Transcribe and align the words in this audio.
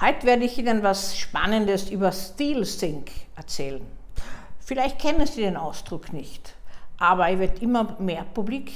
Heute 0.00 0.28
werde 0.28 0.44
ich 0.44 0.56
Ihnen 0.56 0.84
was 0.84 1.18
Spannendes 1.18 1.90
über 1.90 2.12
Steel 2.12 2.64
Think 2.64 3.10
erzählen. 3.34 3.84
Vielleicht 4.60 5.00
kennen 5.00 5.26
Sie 5.26 5.40
den 5.40 5.56
Ausdruck 5.56 6.12
nicht, 6.12 6.54
aber 6.98 7.28
er 7.28 7.40
wird 7.40 7.60
immer 7.62 7.96
mehr 7.98 8.22
publik. 8.22 8.70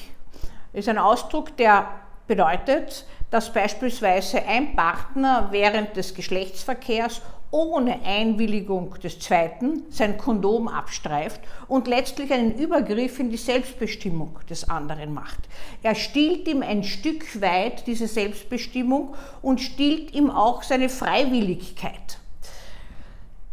Es 0.73 0.81
ist 0.81 0.89
ein 0.89 0.99
Ausdruck, 0.99 1.57
der 1.57 1.87
bedeutet, 2.33 3.05
dass 3.31 3.53
beispielsweise 3.53 4.43
ein 4.47 4.75
Partner 4.75 5.49
während 5.51 5.95
des 5.99 6.15
Geschlechtsverkehrs 6.15 7.21
ohne 7.51 8.01
Einwilligung 8.07 8.99
des 9.01 9.21
Zweiten 9.21 9.83
sein 9.91 10.17
Kondom 10.17 10.67
abstreift 10.67 11.43
und 11.69 11.87
letztlich 11.87 12.33
einen 12.33 12.55
Übergriff 12.55 13.21
in 13.21 13.29
die 13.29 13.37
Selbstbestimmung 13.37 14.39
des 14.49 14.67
anderen 14.67 15.13
macht. 15.13 15.41
Er 15.83 15.95
stiehlt 15.95 16.49
ihm 16.49 16.63
ein 16.63 16.85
Stück 16.85 17.39
weit 17.43 17.87
diese 17.87 18.07
Selbstbestimmung 18.07 19.15
und 19.43 19.61
stiehlt 19.61 20.15
ihm 20.15 20.31
auch 20.31 20.63
seine 20.63 20.89
Freiwilligkeit. 20.89 22.19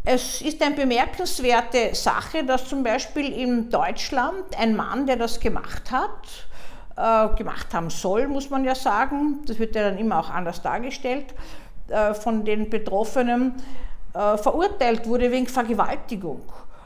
Es 0.06 0.42
ist 0.42 0.64
eine 0.64 0.76
bemerkenswerte 0.76 1.94
Sache, 1.96 2.46
dass 2.46 2.70
zum 2.70 2.84
Beispiel 2.84 3.34
in 3.34 3.70
Deutschland 3.70 4.58
ein 4.58 4.78
Mann, 4.78 5.06
der 5.06 5.18
das 5.18 5.42
gemacht 5.42 5.92
hat, 5.92 6.48
gemacht 7.36 7.74
haben 7.74 7.90
soll, 7.90 8.28
muss 8.28 8.50
man 8.50 8.66
ja 8.66 8.76
sagen, 8.76 9.40
das 9.46 9.58
wird 9.58 9.76
ja 9.76 9.84
dann 9.84 9.98
immer 9.98 10.20
auch 10.20 10.30
anders 10.30 10.62
dargestellt, 10.62 11.34
äh, 11.88 12.14
von 12.14 12.44
den 12.44 12.70
Betroffenen, 12.70 13.54
äh, 14.14 14.38
verurteilt 14.38 15.08
wurde 15.08 15.32
wegen 15.32 15.48
Vergewaltigung. 15.48 16.42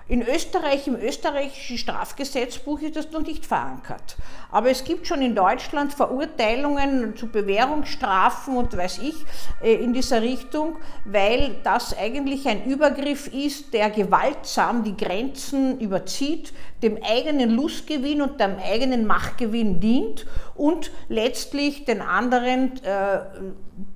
In 0.10 0.22
Österreich, 0.22 0.86
im 0.88 0.96
österreichischen 0.96 1.78
Strafgesetzbuch 1.78 2.82
ist 2.82 2.98
das 2.98 3.12
noch 3.12 3.22
nicht 3.22 3.46
verankert. 3.46 4.18
Aber 4.52 4.70
es 4.70 4.84
gibt 4.84 5.08
schon 5.08 5.22
in 5.22 5.34
Deutschland 5.34 5.94
Verurteilungen 5.94 7.16
zu 7.16 7.28
Bewährungsstrafen 7.28 8.58
und 8.58 8.76
weiß 8.76 9.00
ich 9.00 9.16
äh, 9.62 9.76
in 9.76 9.94
dieser 9.94 10.22
Richtung, 10.22 10.76
weil 11.06 11.56
das 11.64 11.98
eigentlich 11.98 12.46
ein 12.50 12.66
Übergriff 12.66 13.28
ist, 13.28 13.74
der 13.74 13.90
gewaltsam 13.90 14.84
die 14.84 14.98
Grenzen 14.98 15.80
überzieht, 15.80 16.54
dem 16.82 17.02
eigenen 17.02 17.52
Lustgewinn 17.52 18.22
und 18.22 18.42
dem 18.42 18.58
eigenen 18.60 19.08
Machtgewinn 19.08 19.80
dient 19.80 20.26
und 20.56 20.92
letztlich 21.08 21.86
den 21.86 22.02
anderen 22.02 22.74
äh, 22.84 23.20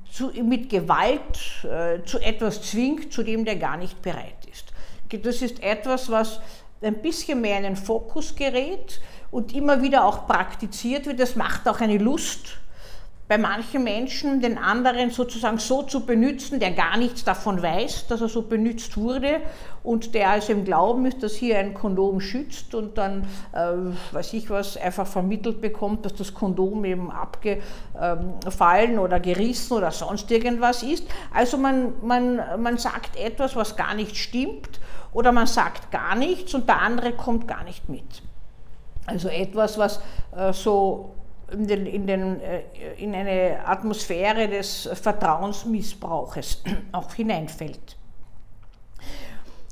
zu, 0.09 0.31
mit 0.41 0.69
Gewalt 0.69 1.65
äh, 1.65 2.03
zu 2.05 2.19
etwas 2.19 2.61
zwingt, 2.61 3.11
zu 3.11 3.23
dem 3.23 3.43
der 3.43 3.57
gar 3.57 3.75
nicht 3.75 4.01
bereit 4.01 4.45
ist. 4.49 4.66
Das 5.09 5.41
ist 5.41 5.61
etwas, 5.63 6.11
was 6.11 6.39
ein 6.81 7.01
bisschen 7.01 7.41
mehr 7.41 7.57
in 7.57 7.63
den 7.63 7.75
Fokus 7.75 8.35
gerät 8.35 9.01
und 9.31 9.53
immer 9.53 9.81
wieder 9.81 10.05
auch 10.05 10.27
praktiziert 10.27 11.05
wird. 11.05 11.19
Das 11.19 11.35
macht 11.35 11.67
auch 11.67 11.79
eine 11.79 11.97
Lust 11.97 12.57
bei 13.27 13.37
manchen 13.37 13.83
Menschen 13.83 14.39
den 14.39 14.57
anderen 14.57 15.09
sozusagen 15.09 15.57
so 15.57 15.83
zu 15.83 16.05
benützen, 16.05 16.61
der 16.61 16.71
gar 16.71 16.95
nichts 16.97 17.25
davon 17.25 17.61
weiß, 17.61 18.07
dass 18.07 18.21
er 18.21 18.29
so 18.29 18.43
benützt 18.43 18.95
wurde 18.95 19.41
und 19.83 20.13
der 20.15 20.29
also 20.29 20.53
im 20.53 20.63
Glauben 20.63 21.05
ist, 21.05 21.21
dass 21.21 21.33
hier 21.33 21.59
ein 21.59 21.73
Kondom 21.73 22.21
schützt 22.21 22.73
und 22.73 22.97
dann, 22.97 23.27
äh, 23.51 24.13
weiß 24.13 24.31
ich 24.33 24.49
was, 24.49 24.77
einfach 24.77 25.05
vermittelt 25.05 25.59
bekommt, 25.59 26.05
dass 26.05 26.15
das 26.15 26.33
Kondom 26.33 26.85
eben 26.85 27.11
abgefallen 27.11 28.97
oder 28.97 29.19
gerissen 29.19 29.73
oder 29.73 29.91
sonst 29.91 30.31
irgendwas 30.31 30.83
ist. 30.83 31.05
Also 31.33 31.57
man, 31.57 31.93
man, 32.01 32.39
man 32.61 32.77
sagt 32.77 33.17
etwas, 33.17 33.57
was 33.57 33.75
gar 33.75 33.93
nicht 33.93 34.15
stimmt 34.15 34.79
oder 35.11 35.33
man 35.33 35.47
sagt 35.47 35.91
gar 35.91 36.15
nichts 36.15 36.53
und 36.53 36.69
der 36.69 36.81
andere 36.81 37.11
kommt 37.11 37.45
gar 37.45 37.65
nicht 37.65 37.89
mit. 37.89 38.21
Also 39.05 39.27
etwas, 39.29 39.77
was 39.77 40.01
äh, 40.35 40.53
so 40.53 41.13
in, 41.51 41.67
den, 41.67 41.85
in, 41.85 42.07
den, 42.07 42.41
äh, 42.41 42.63
in 42.97 43.15
eine 43.15 43.65
Atmosphäre 43.65 44.47
des 44.47 44.89
Vertrauensmissbrauches 44.93 46.63
auch 46.91 47.13
hineinfällt. 47.13 47.97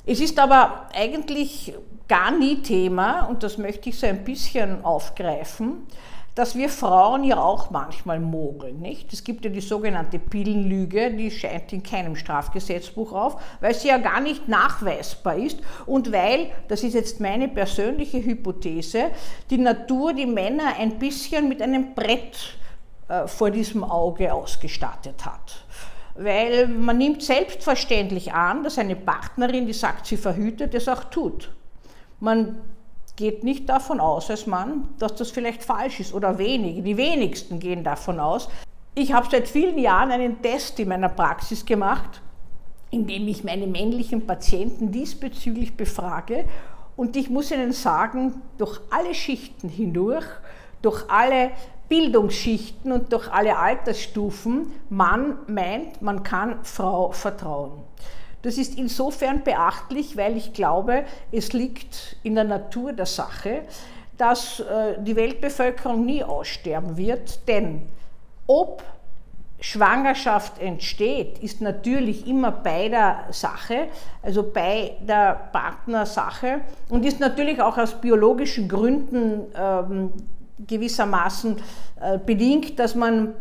Es 0.05 0.19
ist 0.19 0.37
aber 0.37 0.89
eigentlich 0.93 1.73
gar 2.07 2.31
nie 2.31 2.61
Thema, 2.61 3.25
und 3.25 3.41
das 3.41 3.57
möchte 3.57 3.89
ich 3.89 3.99
so 3.99 4.05
ein 4.05 4.23
bisschen 4.23 4.85
aufgreifen, 4.85 5.87
dass 6.35 6.55
wir 6.55 6.67
Frauen 6.67 7.23
ja 7.23 7.37
auch 7.37 7.71
manchmal 7.71 8.19
mogeln. 8.19 8.79
Nicht? 8.79 9.13
Es 9.13 9.23
gibt 9.23 9.45
ja 9.45 9.51
die 9.51 9.61
sogenannte 9.61 10.19
Pillenlüge, 10.19 11.11
die 11.11 11.31
scheint 11.31 11.71
in 11.71 11.81
keinem 11.81 12.15
Strafgesetzbuch 12.17 13.13
auf, 13.13 13.41
weil 13.61 13.73
sie 13.73 13.87
ja 13.87 13.97
gar 13.97 14.19
nicht 14.19 14.47
nachweisbar 14.49 15.37
ist 15.37 15.59
und 15.85 16.11
weil, 16.11 16.51
das 16.67 16.83
ist 16.83 16.93
jetzt 16.93 17.21
meine 17.21 17.47
persönliche 17.47 18.23
Hypothese, 18.23 19.11
die 19.49 19.57
Natur 19.57 20.13
die 20.13 20.25
Männer 20.25 20.75
ein 20.77 20.99
bisschen 20.99 21.47
mit 21.47 21.61
einem 21.61 21.95
Brett 21.95 22.57
äh, 23.07 23.27
vor 23.27 23.49
diesem 23.49 23.83
Auge 23.83 24.33
ausgestattet 24.33 25.25
hat 25.25 25.65
weil 26.17 26.69
man 26.69 26.97
nimmt 26.97 27.21
selbstverständlich 27.21 28.33
an, 28.33 28.63
dass 28.63 28.77
eine 28.77 28.95
Partnerin, 28.95 29.67
die 29.67 29.73
sagt, 29.73 30.05
sie 30.05 30.15
verhütet, 30.15 30.73
es 30.73 30.87
auch 30.87 31.03
tut. 31.03 31.51
Man 32.21 32.61
geht 33.15 33.43
nicht 33.43 33.69
davon 33.69 33.99
aus 33.99 34.29
als 34.29 34.47
Mann, 34.47 34.89
dass 34.99 35.15
das 35.15 35.31
vielleicht 35.31 35.63
falsch 35.63 35.99
ist 35.99 36.13
oder 36.13 36.37
wenige. 36.37 36.81
Die 36.81 36.97
wenigsten 36.97 37.59
gehen 37.59 37.83
davon 37.83 38.19
aus. 38.19 38.49
Ich 38.93 39.13
habe 39.13 39.27
seit 39.29 39.47
vielen 39.47 39.77
Jahren 39.77 40.11
einen 40.11 40.41
Test 40.41 40.79
in 40.79 40.89
meiner 40.89 41.09
Praxis 41.09 41.65
gemacht, 41.65 42.21
in 42.91 43.07
dem 43.07 43.27
ich 43.27 43.43
meine 43.43 43.67
männlichen 43.67 44.25
Patienten 44.25 44.91
diesbezüglich 44.91 45.75
befrage. 45.75 46.45
Und 46.95 47.15
ich 47.15 47.29
muss 47.29 47.51
Ihnen 47.51 47.73
sagen, 47.73 48.41
durch 48.57 48.79
alle 48.89 49.13
Schichten 49.13 49.67
hindurch, 49.69 50.25
durch 50.81 51.09
alle 51.09 51.51
Bildungsschichten 51.89 52.91
und 52.91 53.11
durch 53.11 53.31
alle 53.31 53.57
Altersstufen, 53.57 54.71
man 54.89 55.37
meint, 55.47 56.01
man 56.01 56.23
kann 56.23 56.59
Frau 56.63 57.11
vertrauen. 57.11 57.83
Das 58.45 58.59
ist 58.59 58.77
insofern 58.77 59.43
beachtlich, 59.43 60.17
weil 60.17 60.37
ich 60.37 60.53
glaube, 60.53 61.05
es 61.31 61.51
liegt 61.53 62.15
in 62.21 62.35
der 62.35 62.43
Natur 62.43 62.93
der 62.93 63.07
Sache, 63.07 63.63
dass 64.19 64.59
äh, 64.59 65.01
die 65.01 65.15
Weltbevölkerung 65.15 66.05
nie 66.05 66.23
aussterben 66.23 66.95
wird, 66.95 67.47
denn 67.47 67.81
ob 68.45 68.83
Schwangerschaft 69.59 70.61
entsteht, 70.61 71.39
ist 71.39 71.59
natürlich 71.61 72.27
immer 72.27 72.51
bei 72.51 72.87
der 72.87 73.25
Sache, 73.31 73.87
also 74.21 74.43
bei 74.43 74.91
der 75.01 75.49
Partnersache 75.51 76.61
und 76.89 77.03
ist 77.03 77.19
natürlich 77.19 77.59
auch 77.59 77.79
aus 77.79 77.99
biologischen 77.99 78.67
Gründen 78.67 79.47
ähm, 79.57 80.13
gewissermaßen 80.67 81.57
äh, 81.99 82.19
bedingt, 82.19 82.77
dass 82.77 82.93
man 82.93 83.33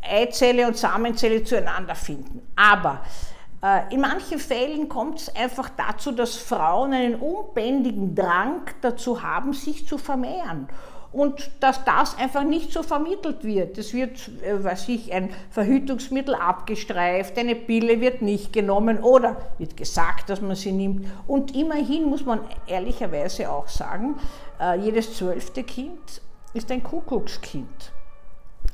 Eizelle 0.00 0.68
und 0.68 0.76
Samenzelle 0.76 1.42
zueinander 1.42 1.96
finden. 1.96 2.40
Aber 2.54 3.00
in 3.90 4.00
manchen 4.00 4.38
Fällen 4.38 4.88
kommt 4.88 5.20
es 5.20 5.34
einfach 5.34 5.68
dazu, 5.70 6.12
dass 6.12 6.36
Frauen 6.36 6.92
einen 6.92 7.16
unbändigen 7.16 8.14
Drang 8.14 8.62
dazu 8.82 9.22
haben, 9.22 9.52
sich 9.52 9.86
zu 9.86 9.98
vermehren. 9.98 10.68
Und 11.10 11.50
dass 11.60 11.84
das 11.84 12.18
einfach 12.18 12.44
nicht 12.44 12.70
so 12.70 12.82
vermittelt 12.82 13.42
wird. 13.42 13.78
Es 13.78 13.94
wird, 13.94 14.30
äh, 14.42 14.62
weiß 14.62 14.90
ich, 14.90 15.10
ein 15.12 15.30
Verhütungsmittel 15.50 16.34
abgestreift, 16.34 17.38
eine 17.38 17.54
Pille 17.54 18.02
wird 18.02 18.20
nicht 18.20 18.52
genommen 18.52 18.98
oder 18.98 19.36
wird 19.56 19.76
gesagt, 19.76 20.28
dass 20.28 20.42
man 20.42 20.54
sie 20.54 20.72
nimmt. 20.72 21.06
Und 21.26 21.56
immerhin 21.56 22.04
muss 22.04 22.26
man 22.26 22.40
ehrlicherweise 22.66 23.50
auch 23.50 23.68
sagen, 23.68 24.16
äh, 24.60 24.78
jedes 24.78 25.16
zwölfte 25.16 25.64
Kind 25.64 26.20
ist 26.52 26.70
ein 26.70 26.82
Kuckuckskind. 26.82 27.92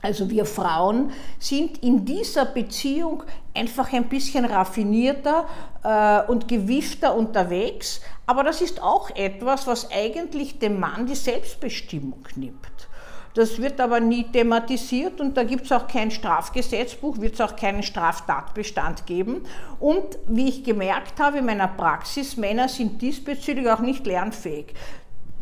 Also 0.04 0.28
wir 0.28 0.44
Frauen 0.44 1.12
sind 1.38 1.82
in 1.82 2.04
dieser 2.04 2.44
Beziehung 2.44 3.22
einfach 3.54 3.90
ein 3.94 4.04
bisschen 4.04 4.44
raffinierter 4.44 5.46
äh, 5.82 6.30
und 6.30 6.46
gewiefter 6.46 7.14
unterwegs, 7.14 8.02
aber 8.26 8.44
das 8.44 8.60
ist 8.60 8.82
auch 8.82 9.08
etwas, 9.16 9.66
was 9.66 9.90
eigentlich 9.90 10.58
dem 10.58 10.78
Mann 10.78 11.06
die 11.06 11.14
Selbstbestimmung 11.14 12.28
nimmt. 12.36 12.88
Das 13.32 13.58
wird 13.62 13.80
aber 13.80 13.98
nie 13.98 14.24
thematisiert 14.24 15.22
und 15.22 15.38
da 15.38 15.42
gibt 15.42 15.64
es 15.64 15.72
auch 15.72 15.88
kein 15.88 16.10
Strafgesetzbuch, 16.10 17.18
wird 17.18 17.34
es 17.34 17.40
auch 17.40 17.56
keinen 17.56 17.82
Straftatbestand 17.82 19.06
geben. 19.06 19.46
Und 19.80 20.04
wie 20.28 20.50
ich 20.50 20.64
gemerkt 20.64 21.18
habe 21.18 21.38
in 21.38 21.46
meiner 21.46 21.68
Praxis, 21.68 22.36
Männer 22.36 22.68
sind 22.68 23.00
diesbezüglich 23.00 23.68
auch 23.70 23.80
nicht 23.80 24.06
lernfähig 24.06 24.74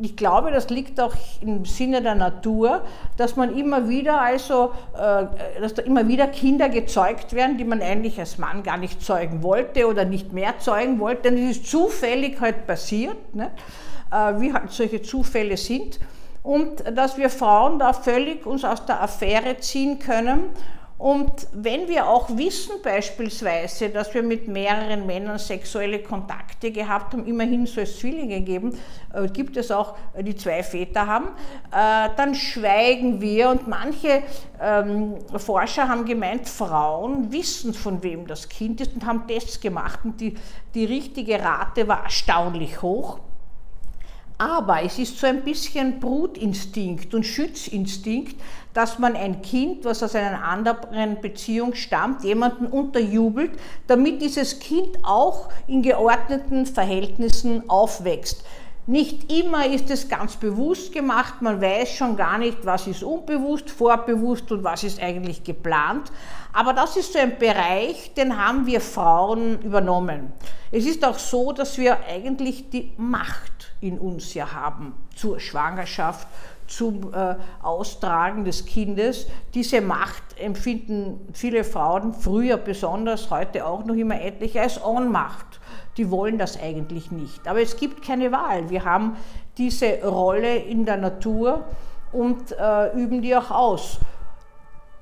ich 0.01 0.17
glaube, 0.17 0.51
das 0.51 0.71
liegt 0.71 1.01
auch 1.01 1.15
im 1.41 1.65
Sinne 1.65 2.03
der 2.03 2.15
Natur, 2.15 2.83
dass 3.17 3.37
man 3.37 3.57
immer 3.57 3.89
wieder, 3.89 4.21
also, 4.21 4.73
äh, 4.95 5.61
dass 5.61 5.75
da 5.75 5.83
immer 5.83 6.09
wieder 6.09 6.27
Kinder 6.29 6.69
gezeugt 6.69 7.35
werden, 7.35 7.59
die 7.59 7.65
man 7.65 7.83
eigentlich 7.83 8.19
als 8.19 8.39
Mann 8.39 8.63
gar 8.63 8.79
nicht 8.79 9.03
zeugen 9.03 9.43
wollte 9.43 9.87
oder 9.87 10.05
nicht 10.05 10.33
mehr 10.33 10.59
zeugen 10.59 10.99
wollte. 10.99 11.31
Denn 11.31 11.37
es 11.37 11.59
ist 11.59 11.67
zufällig 11.67 12.41
halt 12.41 12.67
passiert, 12.67 13.35
ne? 13.35 13.51
Äh, 14.11 14.41
wie 14.41 14.53
halt 14.53 14.71
solche 14.71 15.03
Zufälle 15.03 15.57
sind. 15.57 16.01
Und 16.43 16.83
dass 16.97 17.19
wir 17.19 17.31
Frauen 17.31 17.79
da 17.79 17.93
völlig 17.93 18.47
uns 18.47 18.65
aus 18.65 18.85
der 18.87 19.03
Affäre 19.03 19.59
ziehen 19.59 19.99
können 19.99 20.51
Und 21.03 21.49
wenn 21.53 21.89
wir 21.89 22.09
auch 22.09 22.37
wissen 22.37 22.75
beispielsweise, 22.81 23.89
dass 23.89 24.15
wir 24.15 24.23
mit 24.23 24.47
mehreren 24.47 25.05
Männern 25.05 25.37
sexuelle 25.37 25.99
Kontakte 25.99 26.71
gehabt 26.71 27.13
haben, 27.13 27.27
immerhin 27.27 27.67
soll 27.67 27.83
es 27.83 27.99
Zwillinge 27.99 28.41
geben, 28.43 28.79
äh, 29.13 29.27
gibt 29.27 29.57
es 29.57 29.73
auch, 29.73 29.97
äh, 30.15 30.23
die 30.23 30.37
zwei 30.37 30.63
Väter 30.63 31.09
haben, 31.09 31.31
äh, 31.73 32.09
dann 32.17 32.37
schweigen 32.37 33.21
wir 33.21 33.51
und 33.51 33.67
manche 33.67 34.23
ähm, 34.61 35.17
Forscher 35.39 35.89
haben 35.89 36.05
gemeint, 36.05 36.49
Frauen 36.49 37.33
wissen, 37.33 37.75
von 37.75 38.01
wem 38.05 38.29
das 38.29 38.49
Kind 38.49 38.81
ist 38.81 38.95
und 38.95 39.05
haben 39.05 39.27
Tests 39.27 39.59
gemacht 39.59 39.99
und 40.05 40.21
die, 40.21 40.37
die 40.73 40.85
richtige 40.85 41.43
Rate 41.43 41.89
war 41.89 42.05
erstaunlich 42.05 42.81
hoch. 42.81 43.19
Aber 44.43 44.83
es 44.83 44.99
ist 44.99 45.21
so 45.21 45.29
ein 45.29 45.45
bisschen 45.45 46.01
Brutinstinkt 46.01 47.15
und 47.15 47.25
Schützinstinkt, 47.25 48.35
dass 48.75 48.99
man 48.99 49.15
ein 49.15 49.41
Kind, 49.41 49.85
was 49.85 50.03
aus 50.03 50.17
einer 50.17 50.43
anderen 50.43 51.21
Beziehung 51.21 51.77
stammt, 51.77 52.25
jemanden 52.25 52.67
unterjubelt, 52.67 53.53
damit 53.87 54.21
dieses 54.21 54.59
Kind 54.59 54.99
auch 55.05 55.49
in 55.69 55.83
geordneten 55.83 56.67
Verhältnissen 56.67 57.71
aufwächst. 57.71 58.43
Nicht 58.87 59.33
immer 59.33 59.65
ist 59.67 59.91
es 59.91 60.09
ganz 60.09 60.35
bewusst 60.35 60.93
gemacht, 60.93 61.41
man 61.41 61.61
weiß 61.61 61.91
schon 61.91 62.17
gar 62.17 62.37
nicht, 62.39 62.67
was 62.67 62.89
ist 62.89 63.05
unbewusst, 63.05 63.71
vorbewusst 63.71 64.51
und 64.51 64.65
was 64.65 64.83
ist 64.83 65.01
eigentlich 65.01 65.45
geplant. 65.45 66.11
Aber 66.53 66.73
das 66.73 66.97
ist 66.97 67.13
so 67.13 67.21
ein 67.21 67.39
Bereich, 67.39 68.13
den 68.15 68.37
haben 68.37 68.67
wir 68.67 68.81
Frauen 68.81 69.63
übernommen. 69.63 70.33
Es 70.73 70.85
ist 70.85 71.05
auch 71.05 71.19
so, 71.19 71.53
dass 71.53 71.79
wir 71.79 71.99
eigentlich 72.09 72.71
die 72.71 72.93
Macht 72.97 73.73
in 73.81 74.01
uns 74.01 74.35
ja 74.35 74.53
haben 74.53 74.95
zur 75.15 75.39
Schwangerschaft, 75.39 76.27
zum 76.67 77.13
äh, 77.13 77.37
Austragen 77.63 78.45
des 78.45 78.67
Kindes. 78.67 79.27
Diese 79.55 79.81
Macht 79.81 80.23
empfinden 80.39 81.29
viele 81.33 81.65
Frauen, 81.65 82.15
früher 82.15 82.57
besonders, 82.57 83.31
heute 83.31 83.67
auch 83.67 83.85
noch 83.85 83.95
immer 83.95 84.21
etliche, 84.21 84.61
als 84.61 84.83
Ohnmacht 84.83 85.61
die 85.97 86.11
wollen 86.11 86.39
das 86.39 86.61
eigentlich 86.61 87.11
nicht. 87.11 87.47
Aber 87.47 87.61
es 87.61 87.77
gibt 87.77 88.03
keine 88.05 88.33
Wahl. 88.33 88.71
Wir 88.71 88.85
haben 88.85 89.17
diese 89.59 90.03
Rolle 90.05 90.57
in 90.57 90.85
der 90.85 90.97
Natur 90.97 91.65
und 92.13 92.53
äh, 92.53 92.93
üben 92.95 93.23
die 93.23 93.37
auch 93.37 93.51
aus. 93.51 93.99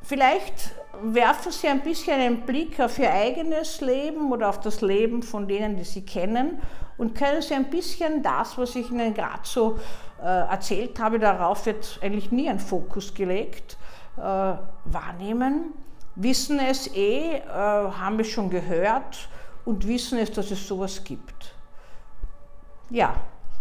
Vielleicht 0.02 0.72
werfen 1.02 1.52
Sie 1.52 1.68
ein 1.68 1.82
bisschen 1.82 2.20
einen 2.20 2.40
Blick 2.42 2.80
auf 2.80 2.98
Ihr 2.98 3.12
eigenes 3.12 3.80
Leben 3.80 4.32
oder 4.32 4.48
auf 4.48 4.60
das 4.60 4.80
Leben 4.80 5.22
von 5.22 5.48
denen, 5.48 5.76
die 5.76 5.84
Sie 5.84 6.04
kennen 6.04 6.60
und 6.98 7.14
können 7.14 7.42
Sie 7.42 7.54
ein 7.54 7.70
bisschen 7.70 8.22
das, 8.22 8.56
was 8.58 8.74
ich 8.76 8.90
Ihnen 8.90 9.14
gerade 9.14 9.42
so 9.44 9.78
äh, 10.22 10.26
erzählt 10.26 10.98
habe, 11.00 11.18
darauf 11.18 11.66
wird 11.66 11.98
eigentlich 12.02 12.30
nie 12.30 12.48
ein 12.48 12.58
Fokus 12.58 13.14
gelegt, 13.14 13.76
äh, 14.16 14.20
wahrnehmen. 14.20 15.72
Wissen 16.16 16.58
es 16.58 16.88
eh, 16.94 17.36
äh, 17.36 17.42
haben 17.48 18.20
es 18.20 18.28
schon 18.28 18.50
gehört, 18.50 19.28
und 19.64 19.86
wissen 19.86 20.18
es, 20.18 20.32
dass 20.32 20.50
es 20.50 20.66
sowas 20.66 21.04
gibt. 21.04 21.54
Ja, 22.90 23.14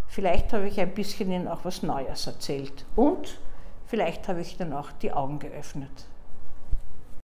vielleicht 0.08 0.54
habe 0.54 0.68
ich 0.68 0.80
ein 0.80 0.94
bisschen 0.94 1.32
Ihnen 1.32 1.48
auch 1.48 1.66
was 1.66 1.84
Neues 1.84 2.26
erzählt 2.28 2.86
und 2.96 3.40
vielleicht 3.86 4.28
habe 4.28 4.42
ich 4.42 4.58
dann 4.58 4.74
auch 4.74 4.92
die 4.92 5.12
Augen 5.12 5.40
geöffnet. 5.40 6.08